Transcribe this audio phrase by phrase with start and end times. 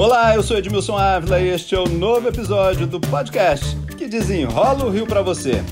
[0.00, 4.86] Olá, eu sou Edmilson Ávila e este é o novo episódio do podcast que desenrola
[4.86, 5.62] o Rio para você.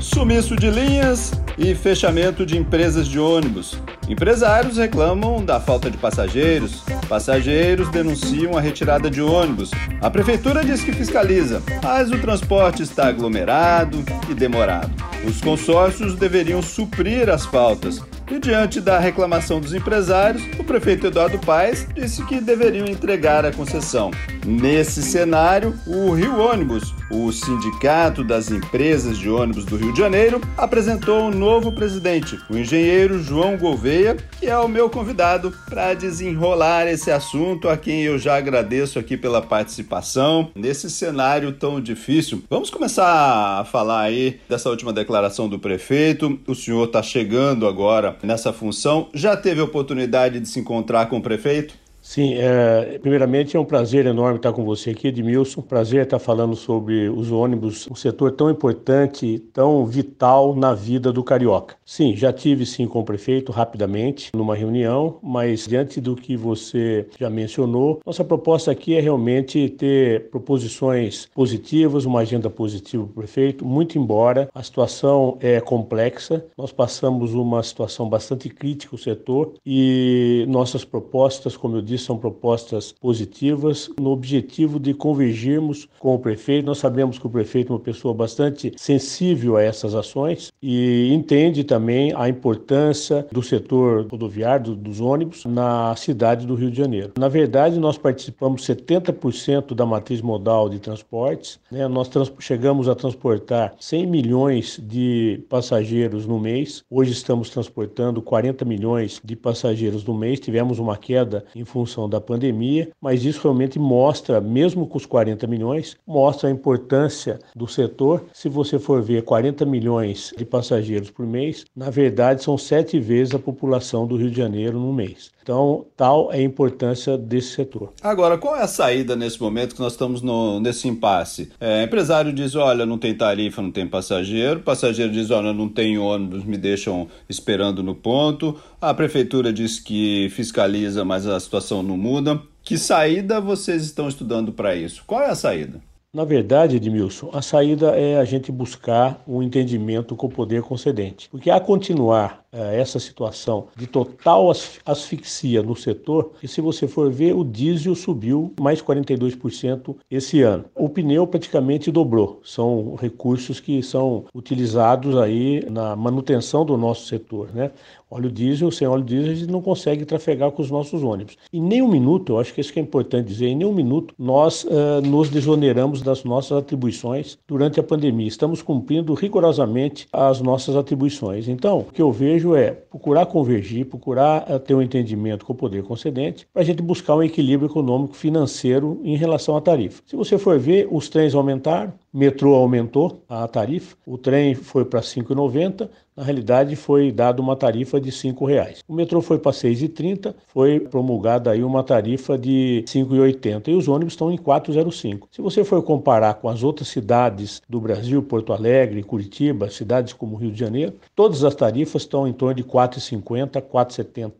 [0.00, 3.76] Sumiço de linhas e fechamento de empresas de ônibus.
[4.08, 9.70] Empresários reclamam da falta de passageiros, passageiros denunciam a retirada de ônibus.
[10.00, 14.90] A prefeitura diz que fiscaliza, mas o transporte está aglomerado e demorado.
[15.24, 21.38] Os consórcios deveriam suprir as faltas, e diante da reclamação dos empresários, o prefeito Eduardo
[21.38, 24.10] Paes disse que deveriam entregar a concessão.
[24.46, 30.40] Nesse cenário, o Rio Ônibus, o Sindicato das Empresas de Ônibus do Rio de Janeiro,
[30.56, 36.86] apresentou um novo presidente, o engenheiro João Gouveia, que é o meu convidado para desenrolar
[36.86, 42.42] esse assunto, a quem eu já agradeço aqui pela participação nesse cenário tão difícil.
[42.48, 46.38] Vamos começar a falar aí dessa última declaração do prefeito.
[46.46, 49.08] O senhor está chegando agora nessa função.
[49.12, 51.74] Já teve a oportunidade de se encontrar com o prefeito?
[52.10, 55.62] Sim, é, primeiramente é um prazer enorme estar com você aqui, Edmilson.
[55.62, 61.22] Prazer estar falando sobre os ônibus, um setor tão importante, tão vital na vida do
[61.22, 61.76] carioca.
[61.86, 67.06] Sim, já tive sim com o prefeito rapidamente numa reunião, mas diante do que você
[67.16, 73.14] já mencionou, nossa proposta aqui é realmente ter proposições positivas, uma agenda positiva para o
[73.14, 79.54] prefeito, muito embora a situação é complexa, nós passamos uma situação bastante crítica o setor
[79.64, 86.18] e nossas propostas, como eu disse, são propostas positivas no objetivo de convergirmos com o
[86.18, 86.66] prefeito.
[86.66, 91.64] Nós sabemos que o prefeito é uma pessoa bastante sensível a essas ações e entende
[91.64, 97.12] também a importância do setor rodoviário, dos ônibus, na cidade do Rio de Janeiro.
[97.18, 101.58] Na verdade, nós participamos 70% da matriz modal de transportes.
[101.70, 101.86] Né?
[101.88, 106.84] Nós chegamos a transportar 100 milhões de passageiros no mês.
[106.90, 110.40] Hoje estamos transportando 40 milhões de passageiros no mês.
[110.40, 115.06] Tivemos uma queda em função função da pandemia, mas isso realmente mostra, mesmo com os
[115.06, 118.24] 40 milhões, mostra a importância do setor.
[118.34, 123.34] Se você for ver 40 milhões de passageiros por mês, na verdade são sete vezes
[123.34, 125.30] a população do Rio de Janeiro no mês.
[125.50, 127.92] Então, tal é a importância desse setor.
[128.00, 131.50] Agora, qual é a saída nesse momento que nós estamos no, nesse impasse?
[131.58, 134.60] É, empresário diz: olha, não tem tarifa, não tem passageiro.
[134.60, 138.56] Passageiro diz: olha, não tem ônibus, me deixam esperando no ponto.
[138.80, 142.40] A prefeitura diz que fiscaliza, mas a situação não muda.
[142.62, 145.02] Que saída vocês estão estudando para isso?
[145.04, 145.80] Qual é a saída?
[146.12, 151.28] Na verdade, Edmilson, a saída é a gente buscar um entendimento com o poder concedente.
[151.28, 154.50] Porque a continuar eh, essa situação de total
[154.84, 160.64] asfixia no setor, e se você for ver, o diesel subiu mais 42% esse ano.
[160.74, 162.40] O pneu praticamente dobrou.
[162.42, 167.70] São recursos que são utilizados aí na manutenção do nosso setor, né?
[168.10, 171.38] Óleo diesel, sem óleo diesel, a gente não consegue trafegar com os nossos ônibus.
[171.52, 174.64] Em nenhum minuto, eu acho que isso que é importante dizer, em nenhum minuto nós
[174.64, 178.28] uh, nos desoneramos das nossas atribuições durante a pandemia.
[178.28, 181.48] Estamos cumprindo rigorosamente as nossas atribuições.
[181.48, 185.56] Então, o que eu vejo é procurar convergir, procurar uh, ter um entendimento com o
[185.56, 190.02] poder concedente, para a gente buscar um equilíbrio econômico financeiro em relação à tarifa.
[190.06, 195.00] Se você for ver, os trens aumentaram, metrô aumentou a tarifa, o trem foi para
[195.00, 198.80] R$ 5,90, na realidade foi dada uma tarifa de R$ 5,00.
[198.86, 203.74] O metrô foi para R$ 6,30, foi promulgada aí uma tarifa de R$ 5,80 e
[203.74, 205.28] os ônibus estão em R$ 4,05.
[205.30, 210.36] Se você for comparar com as outras cidades do Brasil, Porto Alegre, Curitiba, cidades como
[210.36, 214.32] Rio de Janeiro, todas as tarifas estão em torno de R$ 4,50, R$ 4,70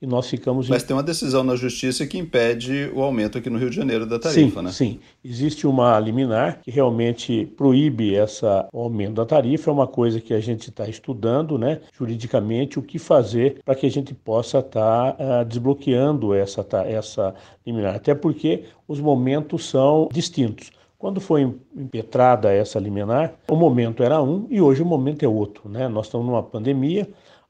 [0.00, 0.68] e nós ficamos.
[0.68, 0.86] Mas em...
[0.86, 4.18] tem uma decisão na justiça que impede o aumento aqui no Rio de Janeiro da
[4.18, 4.72] tarifa, sim, né?
[4.72, 10.20] Sim, existe uma liminar que realmente proíbe essa, o aumento da tarifa, é uma coisa
[10.20, 14.58] que a gente está estudando, né, juridicamente, o que fazer para que a gente possa
[14.58, 17.34] estar tá, uh, desbloqueando essa, essa
[17.66, 20.70] liminar, até porque os momentos são distintos.
[20.98, 21.42] Quando foi
[21.76, 25.68] impetrada essa liminar, o momento era um e hoje o momento é outro.
[25.68, 25.88] Né?
[25.88, 27.06] Nós estamos numa pandemia,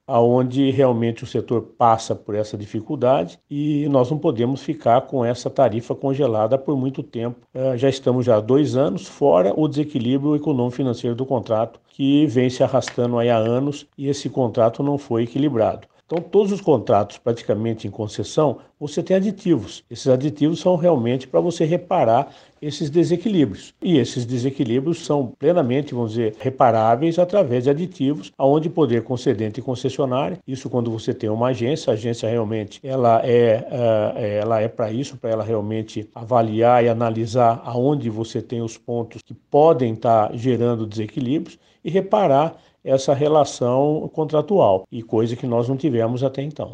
[0.07, 5.51] aonde realmente o setor passa por essa dificuldade e nós não podemos ficar com essa
[5.51, 7.41] tarifa congelada por muito tempo.
[7.53, 12.49] É, já estamos já há dois anos fora o desequilíbrio econômico-financeiro do contrato que vem
[12.49, 15.89] se arrastando há anos e esse contrato não foi equilibrado.
[16.07, 19.83] Então, todos os contratos praticamente em concessão você tem aditivos.
[19.91, 22.33] Esses aditivos são realmente para você reparar
[22.63, 23.75] esses desequilíbrios.
[23.83, 29.63] E esses desequilíbrios são plenamente, vamos dizer, reparáveis através de aditivos, aonde poder concedente e
[29.63, 30.39] concessionária.
[30.47, 34.93] Isso quando você tem uma agência, a agência realmente ela é, uh, ela é para
[34.93, 40.33] isso, para ela realmente avaliar e analisar aonde você tem os pontos que podem estar
[40.35, 42.57] gerando desequilíbrios e reparar
[42.87, 46.71] essa relação contratual, e coisa que nós não tivemos até então.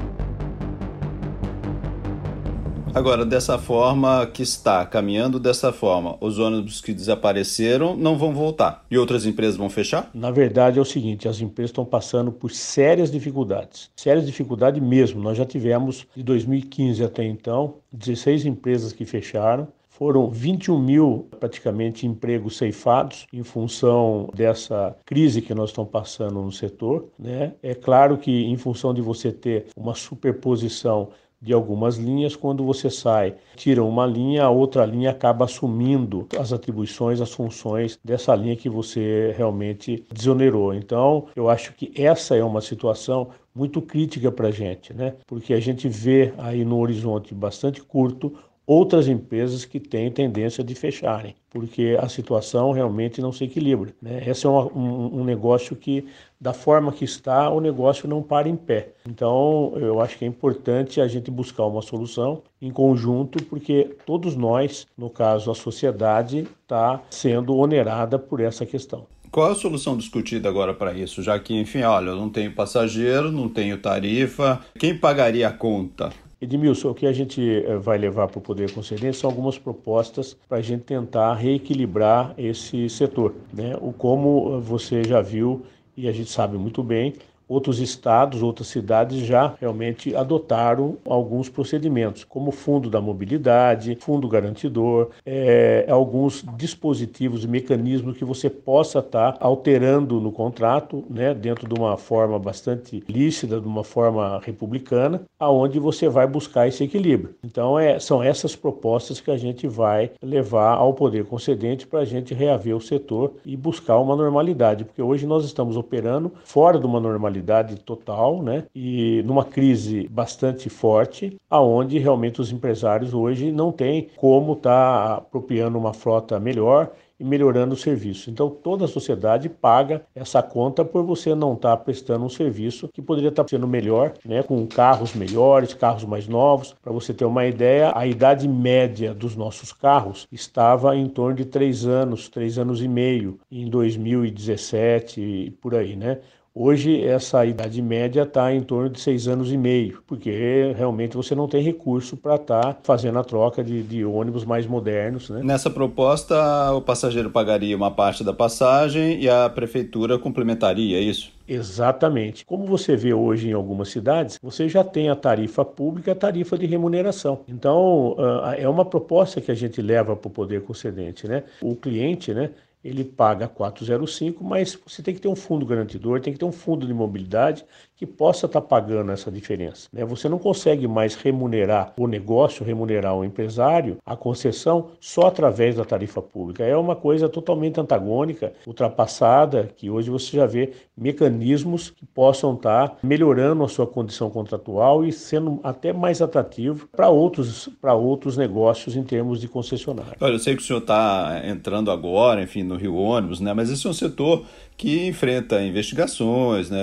[2.94, 8.85] Agora, dessa forma que está, caminhando dessa forma, os ônibus que desapareceram não vão voltar
[8.91, 10.11] e outras empresas vão fechar?
[10.12, 15.23] Na verdade é o seguinte, as empresas estão passando por sérias dificuldades, sérias dificuldades mesmo.
[15.23, 22.06] Nós já tivemos de 2015 até então 16 empresas que fecharam, foram 21 mil, praticamente,
[22.06, 27.08] empregos ceifados em função dessa crise que nós estamos passando no setor.
[27.18, 27.52] Né?
[27.62, 31.10] É claro que, em função de você ter uma superposição
[31.42, 36.52] de algumas linhas, quando você sai, tira uma linha, a outra linha acaba assumindo as
[36.52, 40.72] atribuições, as funções dessa linha que você realmente desonerou.
[40.72, 45.14] Então, eu acho que essa é uma situação muito crítica para a gente, né?
[45.26, 48.32] Porque a gente vê aí no horizonte bastante curto
[48.67, 53.93] outras empresas que têm tendência de fecharem, porque a situação realmente não se equilibra.
[54.00, 54.23] Né?
[54.26, 56.06] Esse é um, um, um, negócio que,
[56.41, 58.91] da forma que está, o negócio não para em pé.
[59.09, 64.37] Então, eu acho que é importante a gente buscar uma solução em conjunto, porque todos
[64.37, 69.06] nós, no caso a sociedade, está sendo onerada por essa questão.
[69.32, 71.23] Qual é a solução discutida agora para isso?
[71.23, 76.12] Já que, enfim, olha, eu não tenho passageiro, não tenho tarifa, quem pagaria a conta?
[76.42, 80.36] Edmilson, o que a gente eh, vai levar para o Poder Concedente são algumas propostas
[80.48, 83.32] para a gente tentar reequilibrar esse setor.
[83.52, 83.76] Né?
[83.80, 85.62] O como você já viu
[85.96, 87.14] e a gente sabe muito bem,
[87.52, 95.10] Outros estados, outras cidades já realmente adotaram alguns procedimentos, como fundo da mobilidade, fundo garantidor,
[95.26, 101.69] é, alguns dispositivos e mecanismos que você possa estar tá alterando no contrato, né, dentro
[101.69, 107.34] de uma forma bastante lícita, de uma forma republicana, aonde você vai buscar esse equilíbrio.
[107.44, 112.06] Então, é, são essas propostas que a gente vai levar ao poder concedente para a
[112.06, 116.87] gente reaver o setor e buscar uma normalidade, porque hoje nós estamos operando fora de
[116.87, 118.64] uma normalidade realidade total, né?
[118.74, 125.14] E numa crise bastante forte, aonde realmente os empresários hoje não têm como estar tá
[125.16, 128.30] apropriando uma frota melhor e melhorando o serviço.
[128.30, 132.88] Então toda a sociedade paga essa conta por você não estar tá prestando um serviço
[132.92, 136.74] que poderia estar tá sendo melhor, né, com carros melhores, carros mais novos.
[136.82, 141.44] Para você ter uma ideia, a idade média dos nossos carros estava em torno de
[141.44, 146.18] três anos, três anos e meio em 2017 e por aí, né?
[146.54, 151.34] Hoje, essa idade média está em torno de seis anos e meio, porque realmente você
[151.34, 155.31] não tem recurso para estar tá fazendo a troca de, de, ônibus mais modernos.
[155.31, 155.40] Né?
[155.43, 156.37] Nessa proposta,
[156.72, 161.32] o passageiro pagaria uma parte da passagem e a prefeitura complementaria, é isso?
[161.49, 162.44] Exatamente.
[162.44, 166.16] Como você vê hoje em algumas cidades, você já tem a tarifa pública e a
[166.16, 167.40] tarifa de remuneração.
[167.49, 171.26] Então, ah, é uma proposta que a gente leva para o poder concedente.
[171.26, 171.44] Né?
[171.62, 172.50] O cliente, né,
[172.82, 176.52] ele paga 405, mas você tem que ter um fundo garantidor, tem que ter um
[176.52, 177.64] fundo de mobilidade
[178.02, 179.88] que possa estar tá pagando essa diferença.
[179.93, 180.04] Né?
[180.04, 185.84] Você não consegue mais remunerar o negócio, remunerar o empresário, a concessão, só através da
[185.84, 186.64] tarifa pública.
[186.64, 192.88] É uma coisa totalmente antagônica, ultrapassada, que hoje você já vê mecanismos que possam estar
[192.88, 198.96] tá melhorando a sua condição contratual e sendo até mais atrativo para outros, outros negócios
[198.96, 200.16] em termos de concessionário.
[200.20, 203.54] Olha, eu sei que o senhor está entrando agora, enfim, no Rio Ônibus, né?
[203.54, 204.44] mas esse é um setor
[204.76, 206.80] que enfrenta investigações, né?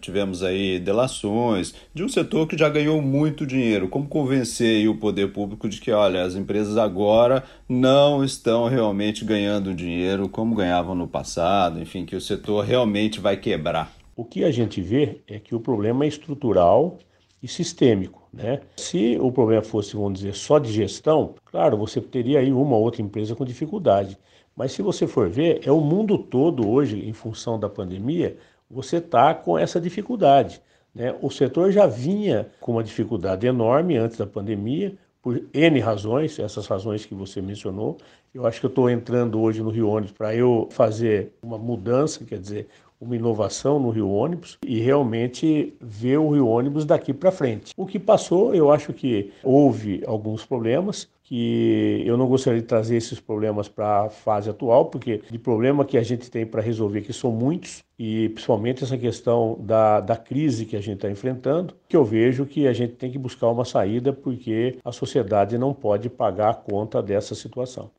[0.00, 3.88] tivemos aí delações de um setor que já ganhou muito dinheiro.
[3.88, 9.74] Como convencer o poder público de que, olha, as empresas agora não estão realmente ganhando
[9.74, 13.92] dinheiro como ganhavam no passado, enfim, que o setor realmente vai quebrar?
[14.14, 16.98] O que a gente vê é que o problema é estrutural
[17.42, 18.22] e sistêmico.
[18.32, 18.60] Né?
[18.76, 22.82] Se o problema fosse, vamos dizer, só de gestão, claro, você teria aí uma ou
[22.82, 24.18] outra empresa com dificuldade.
[24.56, 28.36] Mas se você for ver, é o mundo todo hoje, em função da pandemia,
[28.70, 30.60] você está com essa dificuldade.
[30.94, 31.14] Né?
[31.20, 36.66] O setor já vinha com uma dificuldade enorme antes da pandemia, por N razões, essas
[36.66, 37.96] razões que você mencionou.
[38.34, 42.24] Eu acho que eu estou entrando hoje no Rio Ônibus para eu fazer uma mudança,
[42.24, 42.68] quer dizer,
[43.00, 47.72] uma inovação no Rio Ônibus e realmente ver o Rio Ônibus daqui para frente.
[47.76, 52.96] O que passou, eu acho que houve alguns problemas, que eu não gostaria de trazer
[52.96, 57.00] esses problemas para a fase atual, porque de problema que a gente tem para resolver,
[57.00, 61.74] que são muitos, e principalmente essa questão da, da crise que a gente está enfrentando,
[61.88, 65.72] que eu vejo que a gente tem que buscar uma saída, porque a sociedade não
[65.72, 67.90] pode pagar a conta dessa situação.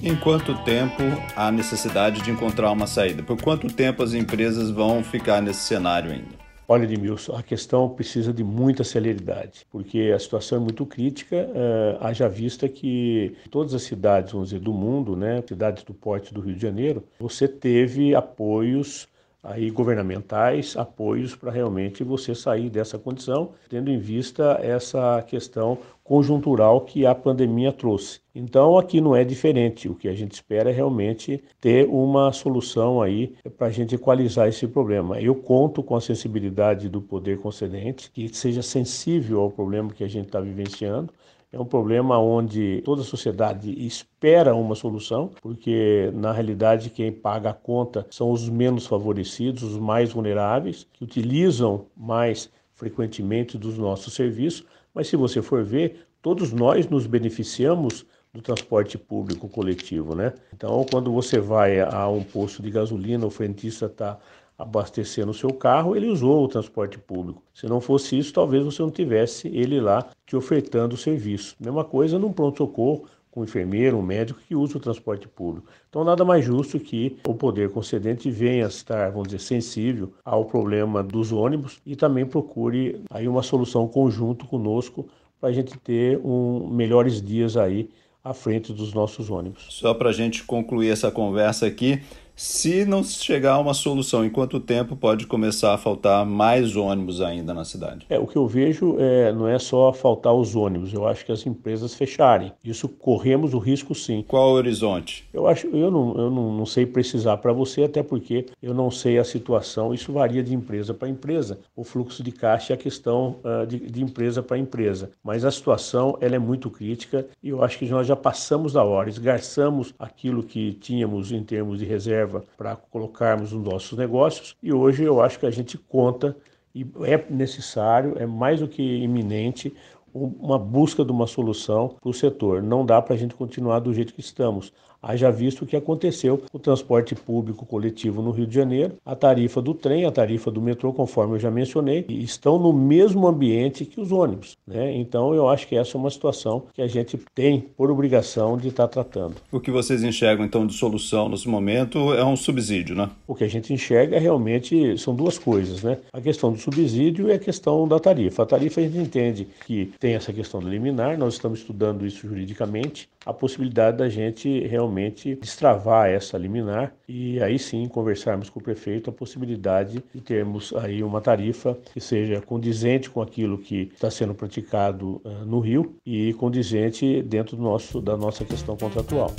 [0.00, 1.02] Em quanto tempo
[1.34, 3.22] há necessidade de encontrar uma saída?
[3.22, 6.43] Por quanto tempo as empresas vão ficar nesse cenário ainda?
[6.66, 12.04] Olha, Edmilson, a questão precisa de muita celeridade, porque a situação é muito crítica, uh,
[12.04, 16.40] haja vista que todas as cidades, vamos dizer, do mundo, né, cidades do porte do
[16.40, 19.06] Rio de Janeiro, você teve apoios
[19.44, 26.80] aí governamentais, apoios para realmente você sair dessa condição, tendo em vista essa questão conjuntural
[26.80, 28.20] que a pandemia trouxe.
[28.34, 29.88] Então aqui não é diferente.
[29.88, 34.48] O que a gente espera é realmente ter uma solução aí para a gente equalizar
[34.48, 35.20] esse problema.
[35.20, 40.08] Eu conto com a sensibilidade do poder concedente, que seja sensível ao problema que a
[40.08, 41.12] gente está vivenciando
[41.54, 47.50] é um problema onde toda a sociedade espera uma solução, porque na realidade quem paga
[47.50, 54.14] a conta são os menos favorecidos, os mais vulneráveis, que utilizam mais frequentemente dos nossos
[54.14, 54.66] serviços.
[54.92, 60.34] Mas se você for ver, todos nós nos beneficiamos do transporte público coletivo, né?
[60.52, 64.18] Então, quando você vai a um posto de gasolina, o frentista está
[64.58, 67.42] abastecer no seu carro, ele usou o transporte público.
[67.52, 71.56] Se não fosse isso, talvez você não tivesse ele lá te ofertando o serviço.
[71.58, 75.66] Mesma coisa num pronto-socorro, com um enfermeiro, um médico que usa o transporte público.
[75.88, 81.02] Então, nada mais justo que o poder concedente venha estar, vamos dizer, sensível ao problema
[81.02, 85.08] dos ônibus e também procure aí uma solução conjunto conosco
[85.40, 87.90] para a gente ter um, melhores dias aí
[88.22, 89.66] à frente dos nossos ônibus.
[89.68, 92.00] Só para a gente concluir essa conversa aqui,
[92.36, 97.20] se não chegar a uma solução, em quanto tempo pode começar a faltar mais ônibus
[97.20, 98.06] ainda na cidade?
[98.10, 101.30] É, o que eu vejo é, não é só faltar os ônibus, eu acho que
[101.30, 102.52] as empresas fecharem.
[102.64, 104.24] Isso corremos o risco sim.
[104.26, 105.28] Qual o horizonte?
[105.32, 108.90] Eu acho, eu não, eu não, não sei precisar para você, até porque eu não
[108.90, 111.60] sei a situação, isso varia de empresa para empresa.
[111.76, 115.10] O fluxo de caixa é a questão uh, de, de, empresa para empresa.
[115.22, 118.82] Mas a situação ela é muito crítica e eu acho que nós já passamos da
[118.82, 124.56] hora, esgarçamos aquilo que tínhamos em termos de reserva reserva para colocarmos nos nossos negócios
[124.62, 126.36] e hoje eu acho que a gente conta
[126.74, 129.72] e é necessário, é mais do que iminente
[130.12, 132.62] uma busca de uma solução para o setor.
[132.62, 134.72] Não dá para a gente continuar do jeito que estamos
[135.04, 139.14] haja visto o que aconteceu com o transporte público coletivo no Rio de Janeiro, a
[139.14, 143.84] tarifa do trem, a tarifa do metrô, conforme eu já mencionei, estão no mesmo ambiente
[143.84, 144.56] que os ônibus.
[144.66, 144.96] Né?
[144.96, 148.68] Então eu acho que essa é uma situação que a gente tem por obrigação de
[148.68, 149.36] estar tratando.
[149.52, 153.10] O que vocês enxergam então de solução nesse momento é um subsídio, né?
[153.26, 155.98] O que a gente enxerga realmente são duas coisas, né?
[156.12, 158.42] A questão do subsídio e a questão da tarifa.
[158.42, 162.26] A tarifa a gente entende que tem essa questão do liminar, nós estamos estudando isso
[162.26, 168.62] juridicamente, a possibilidade da gente realmente destravar essa liminar e aí sim conversarmos com o
[168.62, 174.10] prefeito a possibilidade de termos aí uma tarifa que seja condizente com aquilo que está
[174.10, 179.30] sendo praticado uh, no Rio e condizente dentro do nosso, da nossa questão contratual.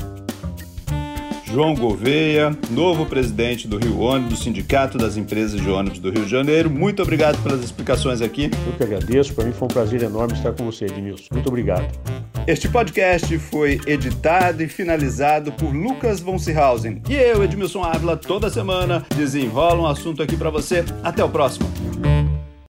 [1.45, 6.25] João Gouveia, novo presidente do Rio Ônibus, do Sindicato das Empresas de Ônibus do Rio
[6.25, 6.69] de Janeiro.
[6.69, 8.49] Muito obrigado pelas explicações aqui.
[8.67, 11.27] Eu que agradeço, para mim foi um prazer enorme estar com você, Edmilson.
[11.31, 11.87] Muito obrigado.
[12.47, 17.01] Este podcast foi editado e finalizado por Lucas von Seehausen.
[17.09, 20.85] E eu, Edmilson Ávila, toda semana desenrola um assunto aqui para você.
[21.03, 21.67] Até o próximo.